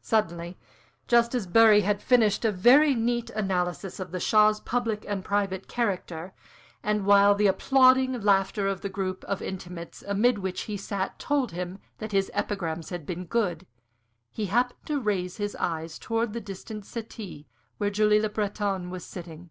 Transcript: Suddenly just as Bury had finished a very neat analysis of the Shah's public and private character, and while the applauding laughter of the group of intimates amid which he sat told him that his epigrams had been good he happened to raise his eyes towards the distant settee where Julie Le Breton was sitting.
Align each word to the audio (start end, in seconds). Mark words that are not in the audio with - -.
Suddenly 0.00 0.56
just 1.08 1.34
as 1.34 1.46
Bury 1.46 1.82
had 1.82 2.00
finished 2.00 2.42
a 2.46 2.50
very 2.50 2.94
neat 2.94 3.28
analysis 3.28 4.00
of 4.00 4.12
the 4.12 4.18
Shah's 4.18 4.60
public 4.60 5.04
and 5.06 5.22
private 5.22 5.68
character, 5.68 6.32
and 6.82 7.04
while 7.04 7.34
the 7.34 7.48
applauding 7.48 8.18
laughter 8.22 8.66
of 8.66 8.80
the 8.80 8.88
group 8.88 9.24
of 9.24 9.42
intimates 9.42 10.02
amid 10.08 10.38
which 10.38 10.62
he 10.62 10.78
sat 10.78 11.18
told 11.18 11.52
him 11.52 11.80
that 11.98 12.12
his 12.12 12.30
epigrams 12.32 12.88
had 12.88 13.04
been 13.04 13.26
good 13.26 13.66
he 14.30 14.46
happened 14.46 14.80
to 14.86 14.98
raise 15.00 15.36
his 15.36 15.54
eyes 15.56 15.98
towards 15.98 16.32
the 16.32 16.40
distant 16.40 16.86
settee 16.86 17.46
where 17.76 17.90
Julie 17.90 18.22
Le 18.22 18.30
Breton 18.30 18.88
was 18.88 19.04
sitting. 19.04 19.50